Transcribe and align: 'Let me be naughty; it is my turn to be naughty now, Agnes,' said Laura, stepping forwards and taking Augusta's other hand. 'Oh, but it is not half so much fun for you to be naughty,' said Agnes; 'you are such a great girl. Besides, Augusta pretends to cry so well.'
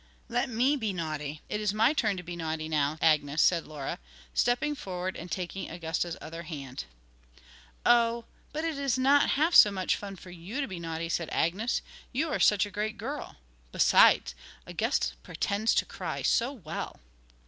'Let 0.29 0.49
me 0.49 0.75
be 0.75 0.93
naughty; 0.93 1.41
it 1.47 1.61
is 1.61 1.75
my 1.75 1.93
turn 1.93 2.17
to 2.17 2.23
be 2.23 2.35
naughty 2.35 2.67
now, 2.67 2.97
Agnes,' 3.03 3.43
said 3.43 3.67
Laura, 3.67 3.99
stepping 4.33 4.73
forwards 4.73 5.15
and 5.19 5.29
taking 5.29 5.69
Augusta's 5.69 6.17
other 6.19 6.41
hand. 6.41 6.85
'Oh, 7.85 8.25
but 8.51 8.63
it 8.63 8.79
is 8.79 8.97
not 8.97 9.29
half 9.37 9.53
so 9.53 9.69
much 9.69 9.95
fun 9.95 10.15
for 10.15 10.31
you 10.31 10.59
to 10.59 10.67
be 10.67 10.79
naughty,' 10.79 11.07
said 11.07 11.29
Agnes; 11.31 11.83
'you 12.11 12.29
are 12.29 12.39
such 12.39 12.65
a 12.65 12.71
great 12.71 12.97
girl. 12.97 13.35
Besides, 13.71 14.33
Augusta 14.65 15.13
pretends 15.21 15.75
to 15.75 15.85
cry 15.85 16.23
so 16.23 16.51
well.' 16.51 16.99